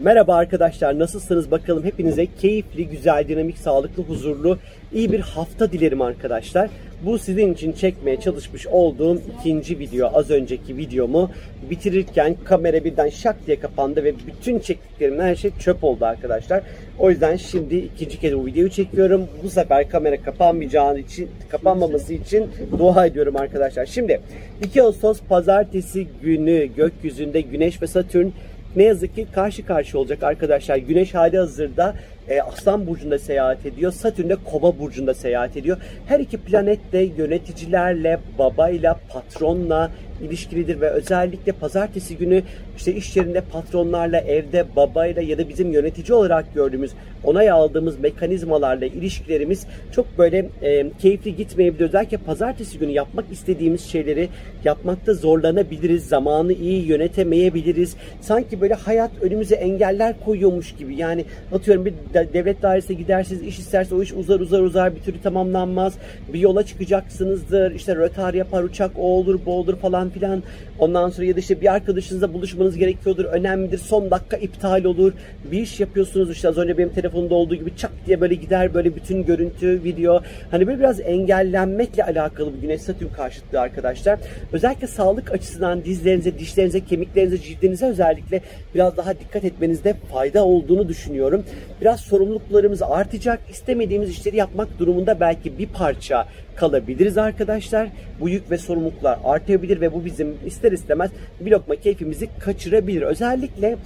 Merhaba 0.00 0.34
arkadaşlar 0.34 0.98
nasılsınız 0.98 1.50
bakalım 1.50 1.84
hepinize 1.84 2.26
keyifli, 2.26 2.88
güzel, 2.88 3.28
dinamik, 3.28 3.58
sağlıklı, 3.58 4.02
huzurlu, 4.02 4.58
iyi 4.92 5.12
bir 5.12 5.20
hafta 5.20 5.72
dilerim 5.72 6.02
arkadaşlar. 6.02 6.70
Bu 7.02 7.18
sizin 7.18 7.54
için 7.54 7.72
çekmeye 7.72 8.20
çalışmış 8.20 8.66
olduğum 8.66 9.20
ikinci 9.38 9.78
video. 9.78 10.10
Az 10.14 10.30
önceki 10.30 10.76
videomu 10.76 11.30
bitirirken 11.70 12.36
kamera 12.44 12.84
birden 12.84 13.08
şak 13.08 13.46
diye 13.46 13.60
kapandı 13.60 14.04
ve 14.04 14.14
bütün 14.26 14.58
çektiklerimin 14.58 15.20
her 15.20 15.34
şey 15.34 15.50
çöp 15.58 15.84
oldu 15.84 16.04
arkadaşlar. 16.04 16.62
O 16.98 17.10
yüzden 17.10 17.36
şimdi 17.36 17.76
ikinci 17.76 18.20
kez 18.20 18.34
bu 18.34 18.46
videoyu 18.46 18.70
çekiyorum. 18.70 19.28
Bu 19.42 19.50
sefer 19.50 19.88
kamera 19.88 20.22
kapanmayacağı 20.22 20.98
için, 20.98 21.30
kapanmaması 21.48 22.14
için 22.14 22.46
dua 22.78 23.06
ediyorum 23.06 23.36
arkadaşlar. 23.36 23.86
Şimdi 23.86 24.20
2 24.64 24.82
Ağustos 24.82 25.20
pazartesi 25.28 26.06
günü 26.22 26.66
gökyüzünde 26.76 27.40
Güneş 27.40 27.82
ve 27.82 27.86
Satürn 27.86 28.28
ne 28.76 28.82
yazık 28.82 29.14
ki 29.14 29.26
karşı 29.34 29.66
karşı 29.66 29.98
olacak 29.98 30.22
arkadaşlar. 30.22 30.76
Güneş 30.76 31.14
hali 31.14 31.38
hazırda 31.38 31.94
e, 32.28 32.40
Aslan 32.40 32.86
Burcu'nda 32.86 33.18
seyahat 33.18 33.66
ediyor. 33.66 33.92
Satürn 33.92 34.28
de 34.28 34.36
Kova 34.36 34.78
Burcu'nda 34.78 35.14
seyahat 35.14 35.56
ediyor. 35.56 35.76
Her 36.06 36.20
iki 36.20 36.36
planet 36.36 36.92
de 36.92 36.98
yöneticilerle, 36.98 38.18
babayla, 38.38 39.00
patronla 39.08 39.90
ilişkilidir 40.22 40.80
ve 40.80 40.90
özellikle 40.90 41.52
pazartesi 41.52 42.16
günü 42.16 42.42
işte 42.76 42.94
iş 42.94 43.16
yerinde 43.16 43.40
patronlarla, 43.40 44.20
evde 44.20 44.64
babayla 44.76 45.22
ya 45.22 45.38
da 45.38 45.48
bizim 45.48 45.72
yönetici 45.72 46.14
olarak 46.14 46.54
gördüğümüz, 46.54 46.92
onay 47.24 47.50
aldığımız 47.50 48.00
mekanizmalarla 48.00 48.86
ilişkilerimiz 48.86 49.66
çok 49.92 50.18
böyle 50.18 50.48
e, 50.62 50.90
keyifli 50.98 51.36
gitmeyebilir. 51.36 51.84
Özellikle 51.84 52.16
pazartesi 52.16 52.78
günü 52.78 52.92
yapmak 52.92 53.24
istediğimiz 53.32 53.84
şeyleri 53.84 54.28
yapmakta 54.64 55.14
zorlanabiliriz. 55.14 56.06
Zamanı 56.08 56.52
iyi 56.52 56.86
yönetemeyebiliriz. 56.86 57.96
Sanki 58.20 58.60
böyle 58.60 58.74
hayat 58.74 59.10
önümüze 59.22 59.54
engeller 59.54 60.14
koyuyormuş 60.24 60.74
gibi. 60.74 60.96
Yani 60.96 61.24
atıyorum 61.52 61.84
bir 61.84 61.94
devlet 62.34 62.62
dairesine 62.62 62.96
gidersiniz, 62.96 63.42
iş 63.42 63.58
isterse 63.58 63.94
o 63.94 64.02
iş 64.02 64.12
uzar 64.12 64.40
uzar 64.40 64.60
uzar 64.60 64.96
bir 64.96 65.00
türlü 65.00 65.20
tamamlanmaz. 65.20 65.94
Bir 66.32 66.38
yola 66.38 66.66
çıkacaksınızdır. 66.66 67.74
İşte 67.74 67.96
rötar 67.96 68.34
yapar, 68.34 68.62
uçak 68.62 68.90
o 68.98 69.02
olur, 69.02 69.40
bu 69.46 69.52
olur 69.52 69.76
falan 69.76 70.10
filan. 70.10 70.42
Ondan 70.78 71.10
sonra 71.10 71.26
ya 71.26 71.36
da 71.36 71.40
işte 71.40 71.60
bir 71.60 71.74
arkadaşınızla 71.74 72.32
buluşmanız 72.32 72.76
gerekiyordur. 72.76 73.24
Önemlidir. 73.24 73.78
Son 73.78 74.10
dakika 74.10 74.36
iptal 74.36 74.84
olur. 74.84 75.12
Bir 75.52 75.62
iş 75.62 75.80
yapıyorsunuz 75.80 76.30
işte 76.30 76.48
az 76.48 76.58
önce 76.58 76.78
benim 76.78 76.92
telefonumda 76.92 77.34
olduğu 77.34 77.54
gibi 77.54 77.76
çak 77.76 77.92
diye 78.06 78.20
böyle 78.20 78.34
gider 78.34 78.74
böyle 78.74 78.96
bütün 78.96 79.24
görüntü, 79.24 79.84
video. 79.84 80.20
Hani 80.50 80.66
böyle 80.66 80.78
biraz 80.78 81.00
engellenmekle 81.00 82.04
alakalı 82.04 82.52
bu 82.56 82.60
Güneş 82.60 82.82
Satürn 82.82 83.08
karşıtlığı 83.08 83.60
arkadaşlar. 83.60 84.18
Özellikle 84.52 84.86
sağlık 84.86 85.32
açısından 85.32 85.84
dizlerinize, 85.84 86.38
dişlerinize, 86.38 86.80
kemiklerinize, 86.84 87.38
cildinize 87.38 87.86
özellikle 87.86 88.40
biraz 88.74 88.96
daha 88.96 89.14
dikkat 89.20 89.44
etmenizde 89.44 89.94
fayda 90.12 90.44
olduğunu 90.44 90.88
düşünüyorum. 90.88 91.44
Biraz 91.80 92.00
sorumluluklarımız 92.06 92.82
artacak. 92.82 93.40
İstemediğimiz 93.50 94.10
işleri 94.10 94.36
yapmak 94.36 94.78
durumunda 94.78 95.20
belki 95.20 95.58
bir 95.58 95.66
parça 95.66 96.26
kalabiliriz 96.56 97.18
arkadaşlar. 97.18 97.88
Bu 98.20 98.28
yük 98.28 98.50
ve 98.50 98.58
sorumluluklar 98.58 99.18
artabilir 99.24 99.80
ve 99.80 99.92
bu 99.92 100.04
bizim 100.04 100.36
ister 100.46 100.72
istemez 100.72 101.10
bir 101.40 101.50
lokma 101.50 101.76
keyfimizi 101.76 102.28
kaçırabilir. 102.38 103.02
Özellikle 103.02 103.76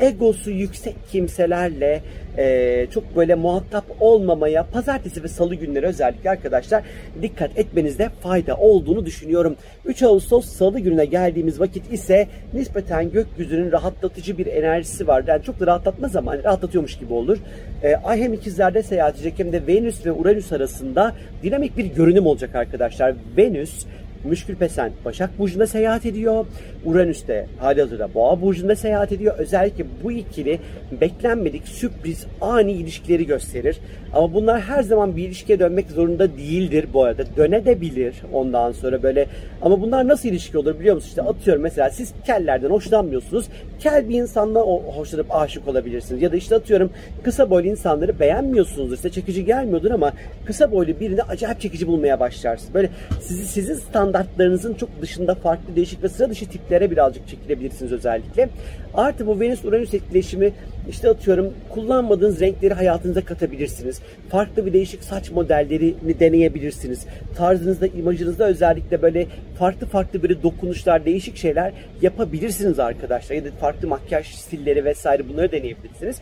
egosu 0.00 0.50
yüksek 0.50 0.94
kimselerle 1.12 2.02
e, 2.38 2.86
çok 2.90 3.16
böyle 3.16 3.34
muhatap 3.34 3.84
olmamaya 4.00 4.62
pazartesi 4.62 5.22
ve 5.22 5.28
salı 5.28 5.54
günleri 5.54 5.86
özellikle 5.86 6.30
arkadaşlar 6.30 6.82
dikkat 7.22 7.58
etmenizde 7.58 8.08
fayda 8.08 8.56
olduğunu 8.56 9.06
düşünüyorum. 9.06 9.56
3 9.84 10.02
Ağustos 10.02 10.46
salı 10.46 10.80
gününe 10.80 11.04
geldiğimiz 11.04 11.60
vakit 11.60 11.92
ise 11.92 12.28
nispeten 12.54 13.10
gökyüzünün 13.10 13.72
rahatlatıcı 13.72 14.38
bir 14.38 14.46
enerjisi 14.46 15.06
var. 15.06 15.24
Yani 15.26 15.42
çok 15.42 15.60
da 15.60 15.66
rahatlatmaz 15.66 16.16
ama 16.16 16.30
hani 16.30 16.44
rahatlatıyormuş 16.44 16.98
gibi 16.98 17.12
olur. 17.12 17.38
E, 17.82 17.96
Ay 17.96 18.20
hem 18.20 18.32
ikizlerde 18.32 18.82
seyahat 18.82 19.14
edecek 19.14 19.34
hem 19.36 19.52
de 19.52 19.66
Venüs 19.66 20.06
ve 20.06 20.12
Uranüs 20.12 20.52
arasında 20.52 21.12
dinamik 21.42 21.76
bir 21.76 21.84
görünüm 21.84 22.26
olacak 22.26 22.54
arkadaşlar. 22.54 23.14
Venüs 23.36 23.86
Müşkül 24.26 24.56
Pesen 24.56 24.92
Başak 25.04 25.38
Burcu'nda 25.38 25.66
seyahat 25.66 26.06
ediyor. 26.06 26.46
Uranüs 26.84 27.28
de 27.28 27.46
hali 27.58 27.80
hazırda 27.80 28.14
Boğa 28.14 28.42
Burcu'nda 28.42 28.76
seyahat 28.76 29.12
ediyor. 29.12 29.34
Özellikle 29.38 29.84
bu 30.04 30.12
ikili 30.12 30.58
beklenmedik 31.00 31.68
sürpriz 31.68 32.26
ani 32.40 32.72
ilişkileri 32.72 33.26
gösterir. 33.26 33.78
Ama 34.12 34.34
bunlar 34.34 34.60
her 34.60 34.82
zaman 34.82 35.16
bir 35.16 35.26
ilişkiye 35.28 35.58
dönmek 35.58 35.90
zorunda 35.90 36.36
değildir 36.36 36.86
bu 36.92 37.04
arada. 37.04 37.24
Dönebilir 37.36 38.14
ondan 38.32 38.72
sonra 38.72 39.02
böyle. 39.02 39.26
Ama 39.62 39.80
bunlar 39.80 40.08
nasıl 40.08 40.28
ilişki 40.28 40.58
olur 40.58 40.80
biliyor 40.80 40.94
musunuz? 40.94 41.10
İşte 41.10 41.22
atıyorum 41.22 41.62
mesela 41.62 41.90
siz 41.90 42.12
kellerden 42.26 42.70
hoşlanmıyorsunuz. 42.70 43.46
Kel 43.78 44.08
bir 44.08 44.14
insanla 44.14 44.60
hoşlanıp 44.96 45.34
aşık 45.34 45.68
olabilirsiniz. 45.68 46.22
Ya 46.22 46.32
da 46.32 46.36
işte 46.36 46.54
atıyorum 46.54 46.90
kısa 47.22 47.50
boylu 47.50 47.68
insanları 47.68 48.20
beğenmiyorsunuzdur. 48.20 48.96
Size 48.96 49.10
çekici 49.10 49.44
gelmiyordur 49.44 49.90
ama 49.90 50.12
kısa 50.44 50.72
boylu 50.72 51.00
birini 51.00 51.22
acayip 51.22 51.60
çekici 51.60 51.86
bulmaya 51.86 52.20
başlarsınız. 52.20 52.74
Böyle 52.74 52.90
sizi 53.20 53.46
sizin 53.46 53.74
standartlarınızın 54.16 54.74
çok 54.74 55.02
dışında 55.02 55.34
farklı 55.34 55.76
değişik 55.76 56.02
ve 56.02 56.08
sıra 56.08 56.30
dışı 56.30 56.48
tiplere 56.48 56.90
birazcık 56.90 57.28
çekilebilirsiniz 57.28 57.92
özellikle. 57.92 58.48
Artı 58.94 59.26
bu 59.26 59.40
Venüs-Uranüs 59.40 59.96
etkileşimi 59.96 60.52
işte 60.90 61.10
atıyorum 61.10 61.52
kullanmadığınız 61.68 62.40
renkleri 62.40 62.74
hayatınıza 62.74 63.20
katabilirsiniz. 63.20 64.00
Farklı 64.30 64.66
bir 64.66 64.72
değişik 64.72 65.04
saç 65.04 65.30
modellerini 65.30 66.20
deneyebilirsiniz. 66.20 67.06
Tarzınızda, 67.36 67.86
imajınızda 67.86 68.48
özellikle 68.48 69.02
böyle 69.02 69.26
farklı 69.58 69.86
farklı 69.86 70.22
böyle 70.22 70.42
dokunuşlar, 70.42 71.04
değişik 71.04 71.36
şeyler 71.36 71.72
yapabilirsiniz 72.02 72.78
arkadaşlar. 72.78 73.36
Ya 73.36 73.44
da 73.44 73.50
farklı 73.60 73.88
makyaj 73.88 74.26
stilleri 74.34 74.84
vesaire 74.84 75.28
bunları 75.28 75.52
deneyebilirsiniz. 75.52 76.16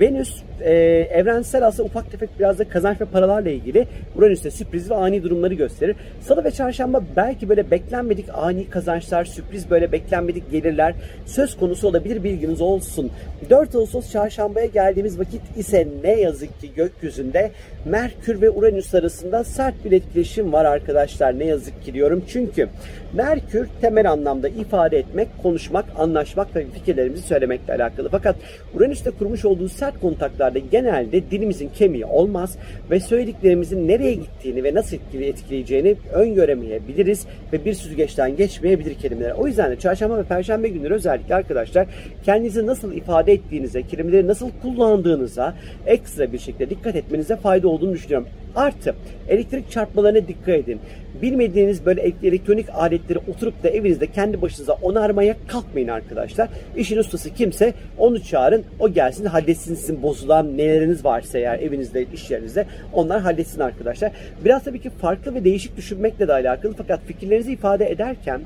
Venüs 0.00 0.42
e, 0.60 0.72
evrensel 1.10 1.66
aslında 1.66 1.88
ufak 1.88 2.10
tefek 2.10 2.30
biraz 2.38 2.58
da 2.58 2.68
kazanç 2.68 3.00
ve 3.00 3.04
paralarla 3.04 3.50
ilgili. 3.50 3.86
Uranüs'te 4.16 4.50
sürpriz 4.50 4.90
ve 4.90 4.94
ani 4.94 5.22
durumları 5.22 5.54
gösterir. 5.54 5.96
Salı 6.20 6.44
ve 6.44 6.50
çarşamba 6.50 7.02
belki 7.28 7.48
böyle 7.48 7.70
beklenmedik 7.70 8.26
ani 8.34 8.70
kazançlar, 8.70 9.24
sürpriz 9.24 9.70
böyle 9.70 9.92
beklenmedik 9.92 10.50
gelirler 10.50 10.94
söz 11.26 11.56
konusu 11.56 11.88
olabilir 11.88 12.24
bilginiz 12.24 12.60
olsun. 12.60 13.10
4 13.50 13.74
Ağustos 13.74 14.12
çarşambaya 14.12 14.66
geldiğimiz 14.66 15.18
vakit 15.18 15.40
ise 15.56 15.88
ne 16.04 16.20
yazık 16.20 16.60
ki 16.60 16.74
gökyüzünde 16.76 17.50
Merkür 17.84 18.40
ve 18.40 18.50
Uranüs 18.50 18.94
arasında 18.94 19.44
sert 19.44 19.84
bir 19.84 19.92
etkileşim 19.92 20.52
var 20.52 20.64
arkadaşlar 20.64 21.38
ne 21.38 21.44
yazık 21.44 21.84
ki 21.84 21.94
diyorum. 21.94 22.24
Çünkü 22.28 22.68
Merkür 23.12 23.68
temel 23.80 24.10
anlamda 24.10 24.48
ifade 24.48 24.98
etmek, 24.98 25.28
konuşmak, 25.42 25.84
anlaşmak 25.96 26.56
ve 26.56 26.66
fikirlerimizi 26.74 27.22
söylemekle 27.22 27.74
alakalı. 27.74 28.08
Fakat 28.08 28.36
Uranüs'te 28.74 29.10
kurmuş 29.10 29.44
olduğu 29.44 29.68
sert 29.68 30.00
kontaklarda 30.00 30.58
genelde 30.58 31.30
dilimizin 31.30 31.68
kemiği 31.68 32.04
olmaz 32.04 32.56
ve 32.90 33.00
söylediklerimizin 33.00 33.88
nereye 33.88 34.14
gittiğini 34.14 34.64
ve 34.64 34.74
nasıl 34.74 34.96
etkileyeceğini 35.20 35.96
öngöremeyebiliriz 36.12 37.17
ve 37.52 37.64
bir 37.64 37.74
süzgeçten 37.74 38.36
geçmeyebilir 38.36 38.94
kelimeler. 38.94 39.30
O 39.30 39.46
yüzden 39.46 39.70
de 39.70 39.78
çarşamba 39.78 40.18
ve 40.18 40.22
perşembe 40.22 40.68
günleri 40.68 40.94
özellikle 40.94 41.34
arkadaşlar 41.34 41.86
kendinizi 42.24 42.66
nasıl 42.66 42.92
ifade 42.92 43.32
ettiğinize, 43.32 43.82
kelimeleri 43.82 44.26
nasıl 44.26 44.50
kullandığınıza 44.62 45.54
ekstra 45.86 46.32
bir 46.32 46.38
şekilde 46.38 46.70
dikkat 46.70 46.96
etmenize 46.96 47.36
fayda 47.36 47.68
olduğunu 47.68 47.92
düşünüyorum. 47.92 48.28
Artı 48.56 48.94
elektrik 49.28 49.70
çarpmalarına 49.70 50.28
dikkat 50.28 50.48
edin. 50.48 50.80
Bilmediğiniz 51.22 51.86
böyle 51.86 52.12
elektronik 52.22 52.66
aletleri 52.74 53.18
oturup 53.18 53.62
da 53.62 53.68
evinizde 53.68 54.06
kendi 54.06 54.42
başınıza 54.42 54.72
onarmaya 54.72 55.36
kalkmayın 55.48 55.88
arkadaşlar. 55.88 56.48
İşin 56.76 56.98
ustası 56.98 57.34
kimse 57.34 57.74
onu 57.98 58.22
çağırın. 58.22 58.64
O 58.78 58.92
gelsin 58.92 59.24
halletsin 59.24 59.74
sizin 59.74 60.02
bozulan 60.02 60.58
neleriniz 60.58 61.04
varsa 61.04 61.38
eğer 61.38 61.58
evinizde, 61.58 62.06
iş 62.14 62.30
yerinizde 62.30 62.66
onlar 62.92 63.20
halletsin 63.20 63.60
arkadaşlar. 63.60 64.12
Biraz 64.44 64.64
tabii 64.64 64.80
ki 64.80 64.90
farklı 64.90 65.34
ve 65.34 65.44
değişik 65.44 65.76
düşünmekle 65.76 66.28
de 66.28 66.32
alakalı 66.32 66.74
fakat 66.78 67.00
fikirlerinizi 67.06 67.52
ifade 67.52 67.90
ederken 67.90 68.40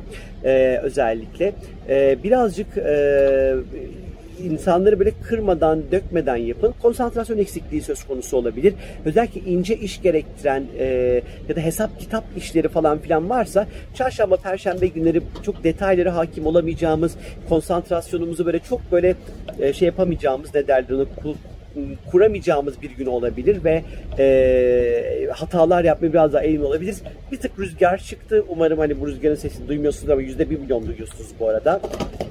e, 0.44 0.80
özellikle 0.82 1.52
e, 1.88 2.16
birazcık 2.22 2.76
e, 2.76 3.54
insanları 4.42 4.98
böyle 4.98 5.12
kırmadan, 5.22 5.82
dökmeden 5.92 6.36
yapın. 6.36 6.74
Konsantrasyon 6.82 7.38
eksikliği 7.38 7.82
söz 7.82 8.04
konusu 8.04 8.36
olabilir. 8.36 8.74
Özellikle 9.04 9.40
ince 9.40 9.76
iş 9.76 10.02
gerektiren 10.02 10.64
e, 10.78 10.84
ya 11.48 11.56
da 11.56 11.60
hesap 11.60 12.00
kitap 12.00 12.24
işleri 12.36 12.68
falan 12.68 12.98
filan 12.98 13.30
varsa 13.30 13.66
çarşamba, 13.94 14.36
perşembe 14.36 14.86
günleri 14.86 15.22
çok 15.42 15.64
detaylara 15.64 16.16
hakim 16.16 16.46
olamayacağımız, 16.46 17.16
konsantrasyonumuzu 17.48 18.46
böyle 18.46 18.58
çok 18.58 18.92
böyle 18.92 19.14
e, 19.60 19.72
şey 19.72 19.86
yapamayacağımız 19.86 20.54
ne 20.54 20.66
derler 20.68 20.94
onu 20.94 21.06
kuramayacağımız 22.10 22.82
bir 22.82 22.90
gün 22.90 23.06
olabilir 23.06 23.64
ve 23.64 23.82
e, 24.18 25.28
hatalar 25.32 25.84
yapmaya 25.84 26.12
biraz 26.12 26.32
daha 26.32 26.42
eğilimli 26.42 26.64
olabiliriz. 26.64 27.02
Bir 27.32 27.36
tık 27.36 27.58
rüzgar 27.58 27.98
çıktı. 27.98 28.44
Umarım 28.48 28.78
hani 28.78 29.00
bu 29.00 29.08
rüzgarın 29.08 29.34
sesini 29.34 29.68
duymuyorsunuz 29.68 30.10
ama 30.10 30.22
yüzde 30.22 30.50
bir 30.50 30.58
milyon 30.58 30.86
duyuyorsunuz 30.86 31.30
bu 31.40 31.48
arada. 31.48 31.80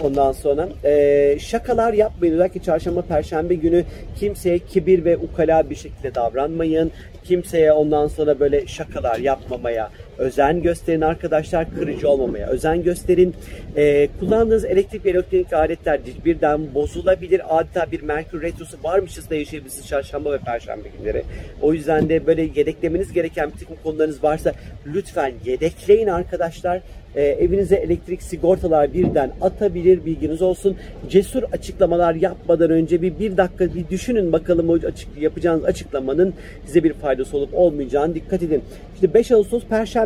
Ondan 0.03 0.31
sonra 0.31 0.69
e, 0.83 1.39
şakalar 1.39 1.93
yapmayın. 1.93 2.33
Özellikle 2.33 2.61
çarşamba, 2.61 3.01
perşembe 3.01 3.55
günü 3.55 3.83
kimseye 4.19 4.59
kibir 4.59 5.05
ve 5.05 5.17
ukala 5.17 5.69
bir 5.69 5.75
şekilde 5.75 6.15
davranmayın. 6.15 6.91
Kimseye 7.23 7.73
ondan 7.73 8.07
sonra 8.07 8.39
böyle 8.39 8.67
şakalar 8.67 9.19
yapmamaya 9.19 9.89
Özen 10.17 10.61
gösterin 10.61 11.01
arkadaşlar 11.01 11.75
kırıcı 11.75 12.09
olmamaya. 12.09 12.47
Özen 12.47 12.83
gösterin. 12.83 13.35
E, 13.75 14.07
kullandığınız 14.19 14.65
elektrik 14.65 15.05
ve 15.05 15.09
elektronik 15.09 15.53
aletler 15.53 15.99
birden 16.25 16.73
bozulabilir. 16.73 17.41
Adeta 17.49 17.91
bir 17.91 18.01
Merkür 18.01 18.41
Retrosu 18.41 18.77
varmışız 18.83 19.29
da 19.29 19.35
yaşayabilirsiniz 19.35 19.87
çarşamba 19.87 20.31
ve 20.31 20.37
perşembe 20.37 20.89
günleri. 20.97 21.23
O 21.61 21.73
yüzden 21.73 22.09
de 22.09 22.27
böyle 22.27 22.41
yedeklemeniz 22.41 23.13
gereken 23.13 23.51
bir 23.53 23.59
takım 23.59 23.75
konularınız 23.83 24.23
varsa 24.23 24.53
lütfen 24.85 25.33
yedekleyin 25.45 26.07
arkadaşlar. 26.07 26.81
E, 27.15 27.21
evinize 27.21 27.75
elektrik 27.75 28.21
sigortalar 28.23 28.93
birden 28.93 29.31
atabilir 29.41 30.05
bilginiz 30.05 30.41
olsun. 30.41 30.77
Cesur 31.09 31.43
açıklamalar 31.43 32.15
yapmadan 32.15 32.71
önce 32.71 33.01
bir 33.01 33.19
bir 33.19 33.37
dakika 33.37 33.75
bir 33.75 33.89
düşünün 33.89 34.31
bakalım 34.31 34.69
o 34.69 34.73
açık, 34.73 35.17
yapacağınız 35.17 35.65
açıklamanın 35.65 36.33
size 36.65 36.83
bir 36.83 36.93
faydası 36.93 37.37
olup 37.37 37.53
olmayacağını 37.53 38.15
dikkat 38.15 38.43
edin. 38.43 38.63
İşte 38.95 39.13
5 39.13 39.31
Ağustos 39.31 39.63
Perşembe 39.63 40.00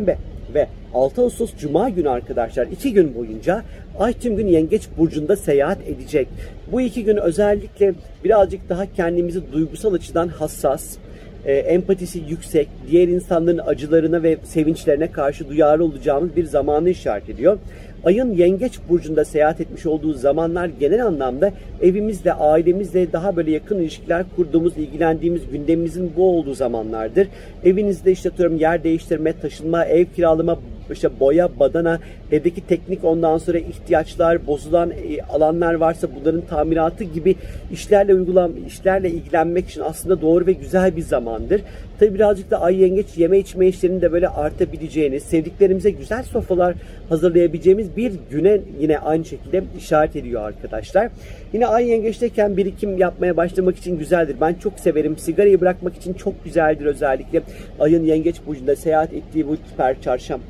ve 0.54 0.68
6 0.94 1.22
Ağustos 1.22 1.52
Cuma 1.58 1.90
günü 1.90 2.10
arkadaşlar 2.10 2.68
iki 2.68 2.94
gün 2.94 3.16
boyunca 3.16 3.64
Ay 4.00 4.14
tüm 4.14 4.36
gün 4.36 4.48
Yengeç 4.48 4.84
Burcu'nda 4.98 5.36
seyahat 5.36 5.78
edecek. 5.88 6.28
Bu 6.72 6.82
iki 6.82 7.04
gün 7.04 7.18
özellikle 7.18 7.94
birazcık 8.24 8.70
daha 8.70 8.94
kendimizi 8.94 9.52
duygusal 9.52 9.94
açıdan 9.94 10.28
hassas, 10.28 10.98
e, 11.46 11.54
empatisi 11.54 12.20
yüksek, 12.30 12.68
diğer 12.92 13.08
insanların 13.08 13.62
acılarına 13.66 14.24
ve 14.24 14.38
sevinçlerine 14.44 15.12
karşı 15.12 15.50
duyarlı 15.50 15.84
olacağımız 15.84 16.36
bir 16.36 16.46
zamanı 16.46 16.90
işaret 16.90 17.30
ediyor. 17.30 17.58
Ayın 18.06 18.34
Yengeç 18.34 18.74
burcunda 18.90 19.26
seyahat 19.26 19.62
etmiş 19.62 19.86
olduğu 19.86 20.14
zamanlar 20.14 20.70
genel 20.80 21.06
anlamda 21.06 21.52
evimizle, 21.82 22.34
ailemizle 22.34 23.14
daha 23.14 23.36
böyle 23.36 23.52
yakın 23.52 23.80
ilişkiler 23.80 24.26
kurduğumuz, 24.36 24.78
ilgilendiğimiz 24.78 25.42
gündemimizin 25.52 26.12
bu 26.18 26.30
olduğu 26.30 26.54
zamanlardır. 26.54 27.28
Evinizde 27.64 28.12
işte 28.12 28.30
atıyorum 28.30 28.58
yer 28.58 28.84
değiştirme, 28.84 29.40
taşınma, 29.40 29.86
ev 29.86 30.06
kiralama, 30.16 30.60
işte 30.94 31.20
boya, 31.20 31.60
badana, 31.60 32.00
evdeki 32.32 32.68
teknik 32.68 33.04
ondan 33.04 33.38
sonra 33.38 33.58
ihtiyaçlar, 33.58 34.48
bozulan 34.48 34.92
e, 34.92 35.22
alanlar 35.22 35.74
varsa 35.74 36.08
bunların 36.20 36.42
tamiratı 36.42 37.04
gibi 37.04 37.36
işlerle 37.72 38.14
uygulan, 38.14 38.52
işlerle 38.68 39.10
ilgilenmek 39.10 39.70
için 39.70 39.82
aslında 39.82 40.22
doğru 40.22 40.46
ve 40.48 40.52
güzel 40.52 40.96
bir 40.96 41.02
zamandır. 41.02 41.62
Tabi 42.00 42.14
birazcık 42.14 42.52
da 42.52 42.62
ay 42.62 42.82
yengeç 42.82 43.18
yeme 43.18 43.40
içme 43.40 43.68
işlerinin 43.68 44.02
de 44.02 44.12
böyle 44.12 44.28
artabileceğini, 44.28 45.20
sevdiklerimize 45.20 45.92
güzel 45.92 46.24
sofralar 46.24 46.76
hazırlayabileceğimiz 47.10 47.98
bir 47.98 48.14
güne 48.32 48.60
yine 48.80 49.00
aynı 49.00 49.26
şekilde 49.26 49.64
işaret 49.78 50.16
ediyor 50.16 50.42
arkadaşlar. 50.42 51.10
Yine 51.54 51.68
ay 51.68 51.90
yengeçteyken 51.90 52.58
birikim 52.58 52.98
yapmaya 52.98 53.38
başlamak 53.38 53.78
için 53.78 54.00
güzeldir. 54.00 54.36
Ben 54.42 54.54
çok 54.54 54.80
severim. 54.80 55.18
Sigarayı 55.18 55.62
bırakmak 55.62 55.96
için 55.96 56.14
çok 56.14 56.44
güzeldir 56.44 56.86
özellikle. 56.86 57.42
Ayın 57.80 58.04
yengeç 58.04 58.36
burcunda 58.48 58.76
seyahat 58.76 59.14
ettiği 59.14 59.48
bu 59.48 59.58
per 59.78 60.02
çarşamba, 60.02 60.44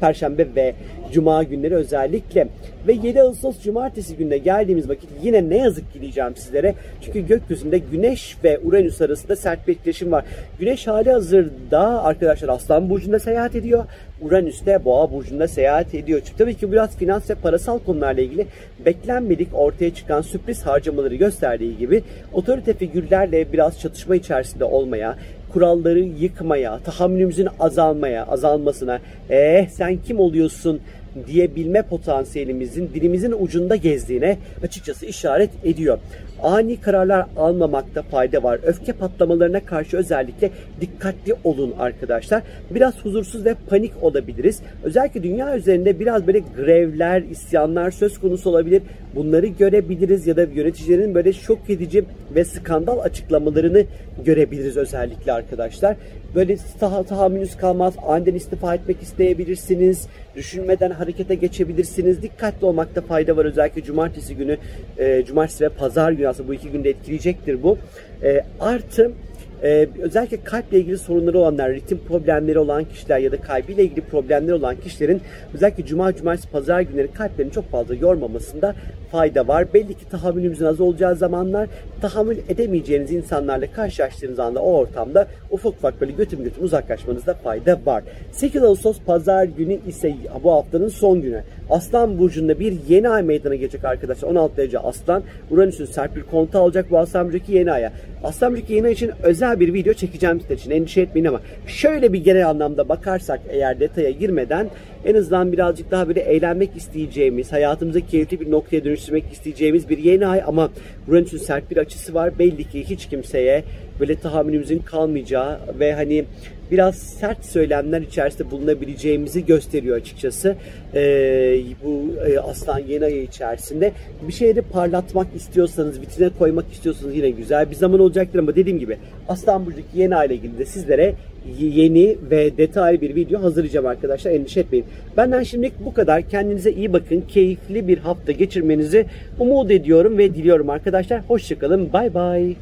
perşembe 0.00 0.46
ve 0.56 0.74
cuma 1.12 1.42
günleri 1.42 1.74
özellikle. 1.74 2.48
Ve 2.86 2.92
7 2.92 3.22
Ağustos 3.22 3.62
cumartesi 3.62 4.16
gününe 4.16 4.38
geldiğimiz 4.38 4.88
vakit 4.88 5.10
yine 5.22 5.50
ne 5.50 5.56
yazık 5.56 5.92
ki 5.92 6.00
diyeceğim 6.00 6.36
sizlere. 6.36 6.74
Çünkü 7.00 7.26
gökyüzünde 7.26 7.78
Güneş 7.78 8.36
ve 8.44 8.58
Uranüs 8.64 9.00
arasında 9.00 9.36
sert 9.36 9.68
bir 9.68 9.72
etkileşim 9.72 10.12
var. 10.12 10.24
Güneş 10.58 10.86
hali 10.86 11.12
hazırda 11.12 12.04
arkadaşlar 12.04 12.48
Aslan 12.48 12.90
Burcu'nda 12.90 13.18
seyahat 13.18 13.56
ediyor. 13.56 13.84
Uranüs 14.22 14.66
de 14.66 14.84
Boğa 14.84 15.12
Burcu'nda 15.12 15.48
seyahat 15.48 15.94
ediyor. 15.94 16.20
Çünkü 16.24 16.38
tabii 16.38 16.54
ki 16.54 16.72
biraz 16.72 16.96
finans 16.96 17.30
ve 17.30 17.34
parasal 17.34 17.78
konularla 17.78 18.20
ilgili 18.20 18.46
beklenmedik 18.86 19.48
ortaya 19.52 19.94
çıkan 19.94 20.22
sürpriz 20.22 20.66
harcamaları 20.66 21.14
gösterdiği 21.14 21.78
gibi 21.78 22.02
otorite 22.32 22.74
figürlerle 22.74 23.52
biraz 23.52 23.80
çatışma 23.80 24.16
içerisinde 24.16 24.64
olmaya, 24.64 25.16
kuralları 25.52 25.98
yıkmaya, 26.00 26.78
tahammülümüzün 26.78 27.48
azalmaya, 27.60 28.26
azalmasına, 28.26 28.98
eh 29.30 29.68
sen 29.68 29.96
kim 29.96 30.20
oluyorsun 30.20 30.80
diyebilme 31.26 31.82
potansiyelimizin 31.82 32.90
dilimizin 32.94 33.34
ucunda 33.40 33.76
gezdiğine 33.76 34.38
açıkçası 34.62 35.06
işaret 35.06 35.50
ediyor. 35.64 35.98
Ani 36.42 36.80
kararlar 36.80 37.26
almamakta 37.36 38.02
fayda 38.02 38.42
var. 38.42 38.60
Öfke 38.62 38.92
patlamalarına 38.92 39.60
karşı 39.60 39.96
özellikle 39.96 40.50
dikkatli 40.80 41.34
olun 41.44 41.74
arkadaşlar. 41.78 42.42
Biraz 42.70 43.04
huzursuz 43.04 43.44
ve 43.44 43.54
panik 43.70 43.92
olabiliriz. 44.02 44.60
Özellikle 44.84 45.22
dünya 45.22 45.56
üzerinde 45.56 46.00
biraz 46.00 46.26
böyle 46.26 46.38
grevler, 46.56 47.22
isyanlar 47.22 47.90
söz 47.90 48.18
konusu 48.18 48.50
olabilir. 48.50 48.82
Bunları 49.14 49.46
görebiliriz 49.46 50.26
ya 50.26 50.36
da 50.36 50.42
yöneticilerin 50.42 51.14
böyle 51.14 51.32
şok 51.32 51.70
edici 51.70 52.04
ve 52.34 52.44
skandal 52.44 52.98
açıklamalarını 52.98 53.84
görebiliriz 54.24 54.76
özellikle 54.76 55.32
arkadaşlar. 55.32 55.96
Böyle 56.34 56.56
tah 56.80 57.02
tahammülünüz 57.04 57.56
kalmaz. 57.56 57.94
Aniden 58.06 58.34
istifa 58.34 58.74
etmek 58.74 59.02
isteyebilirsiniz. 59.02 60.06
Düşünmeden 60.36 60.90
harekete 60.90 61.34
geçebilirsiniz. 61.34 62.22
Dikkatli 62.22 62.66
olmakta 62.66 63.00
fayda 63.00 63.36
var. 63.36 63.44
Özellikle 63.44 63.82
cumartesi 63.82 64.36
günü, 64.36 64.58
e, 64.98 65.24
cumartesi 65.24 65.64
ve 65.64 65.68
pazar 65.68 66.12
günü 66.12 66.28
aslında 66.28 66.48
bu 66.48 66.54
iki 66.54 66.70
günde 66.70 66.90
etkileyecektir 66.90 67.62
bu. 67.62 67.78
E, 68.22 68.44
artı 68.60 69.12
ee, 69.62 69.88
özellikle 70.02 70.44
kalple 70.44 70.78
ilgili 70.78 70.98
sorunları 70.98 71.38
olanlar, 71.38 71.72
ritim 71.72 71.98
problemleri 71.98 72.58
olan 72.58 72.84
kişiler 72.84 73.18
ya 73.18 73.32
da 73.32 73.40
kalbiyle 73.40 73.84
ilgili 73.84 74.00
problemleri 74.00 74.54
olan 74.54 74.76
kişilerin 74.76 75.20
özellikle 75.54 75.86
cuma, 75.86 76.14
cumartesi, 76.14 76.50
pazar 76.50 76.80
günleri 76.80 77.12
kalplerini 77.12 77.52
çok 77.52 77.70
fazla 77.70 77.94
yormamasında 77.94 78.74
fayda 79.10 79.48
var. 79.48 79.74
Belli 79.74 79.94
ki 79.94 80.08
tahammülümüzün 80.10 80.64
az 80.64 80.80
olacağı 80.80 81.16
zamanlar 81.16 81.68
tahammül 82.00 82.38
edemeyeceğiniz 82.48 83.12
insanlarla 83.12 83.72
karşılaştığınız 83.72 84.38
anda 84.38 84.62
o 84.62 84.72
ortamda 84.72 85.26
ufak 85.50 85.72
ufak 85.72 86.00
böyle 86.00 86.12
götüm 86.12 86.44
götüm 86.44 86.64
uzaklaşmanızda 86.64 87.34
fayda 87.34 87.78
var. 87.86 88.02
8 88.32 88.62
Ağustos 88.62 89.00
pazar 89.06 89.44
günü 89.44 89.78
ise 89.86 90.14
bu 90.42 90.52
haftanın 90.52 90.88
son 90.88 91.22
günü. 91.22 91.42
Aslan 91.70 92.18
Burcu'nda 92.18 92.60
bir 92.60 92.76
yeni 92.88 93.08
ay 93.08 93.22
meydana 93.22 93.54
gelecek 93.54 93.84
arkadaşlar. 93.84 94.28
16 94.28 94.56
derece 94.56 94.78
Aslan. 94.78 95.22
Uranüs'ün 95.50 95.84
sert 95.84 96.16
bir 96.16 96.22
kontu 96.22 96.58
alacak 96.58 96.90
bu 96.90 96.98
Aslan 96.98 97.26
Burcu'daki 97.26 97.52
yeni 97.52 97.72
aya. 97.72 97.92
Aslan 98.24 98.52
Burcu'daki 98.52 98.72
yeni 98.72 98.86
ay 98.86 98.92
için 98.92 99.10
özel 99.22 99.49
bir 99.60 99.74
video 99.74 99.92
çekeceğim 99.94 100.40
sizler 100.40 100.56
için. 100.56 100.70
Endişe 100.70 101.00
etmeyin 101.00 101.26
ama 101.26 101.40
şöyle 101.66 102.12
bir 102.12 102.24
genel 102.24 102.48
anlamda 102.48 102.88
bakarsak 102.88 103.40
eğer 103.48 103.80
detaya 103.80 104.10
girmeden 104.10 104.70
en 105.04 105.14
azından 105.14 105.52
birazcık 105.52 105.90
daha 105.90 106.08
böyle 106.08 106.20
eğlenmek 106.20 106.76
isteyeceğimiz, 106.76 107.52
hayatımıza 107.52 108.00
keyifli 108.00 108.40
bir 108.40 108.50
noktaya 108.50 108.84
dönüştürmek 108.84 109.24
isteyeceğimiz 109.32 109.88
bir 109.88 109.98
yeni 109.98 110.26
ay 110.26 110.42
ama 110.46 110.70
Uranüs'ün 111.08 111.38
sert 111.38 111.70
bir 111.70 111.76
açısı 111.76 112.14
var. 112.14 112.38
Belli 112.38 112.64
ki 112.64 112.90
hiç 112.90 113.06
kimseye 113.06 113.64
böyle 114.00 114.14
tahammülümüzün 114.14 114.78
kalmayacağı 114.78 115.58
ve 115.78 115.92
hani 115.92 116.24
biraz 116.70 116.96
sert 116.96 117.44
söylemler 117.44 118.00
içerisinde 118.00 118.50
bulunabileceğimizi 118.50 119.46
gösteriyor 119.46 119.96
açıkçası. 119.96 120.56
Ee, 120.94 121.60
bu 121.84 122.12
e, 122.28 122.38
Aslan 122.38 122.78
yeni 122.78 123.04
ayı 123.04 123.22
içerisinde 123.22 123.92
bir 124.28 124.32
şeyleri 124.32 124.62
parlatmak 124.62 125.26
istiyorsanız, 125.36 126.00
vitrine 126.00 126.30
koymak 126.38 126.72
istiyorsanız 126.72 127.16
yine 127.16 127.30
güzel 127.30 127.70
bir 127.70 127.76
zaman 127.76 128.00
olacaktır 128.00 128.38
ama 128.38 128.56
dediğim 128.56 128.78
gibi 128.78 128.96
Aslan 129.28 129.66
Burcu'daki 129.66 129.98
yeni 129.98 130.16
ay 130.16 130.26
ile 130.26 130.34
ilgili 130.34 130.58
de 130.58 130.64
sizlere 130.64 131.14
yeni 131.58 132.16
ve 132.30 132.56
detaylı 132.56 133.00
bir 133.00 133.14
video 133.14 133.42
hazırlayacağım 133.42 133.86
arkadaşlar. 133.86 134.30
Endişe 134.30 134.60
etmeyin. 134.60 134.86
Benden 135.16 135.42
şimdilik 135.42 135.84
bu 135.84 135.94
kadar. 135.94 136.22
Kendinize 136.22 136.72
iyi 136.72 136.92
bakın. 136.92 137.20
Keyifli 137.28 137.88
bir 137.88 137.98
hafta 137.98 138.32
geçirmenizi 138.32 139.06
umut 139.38 139.70
ediyorum 139.70 140.18
ve 140.18 140.34
diliyorum 140.34 140.70
arkadaşlar. 140.70 141.20
Hoşçakalın. 141.28 141.92
Bay 141.92 142.14
bay. 142.14 142.54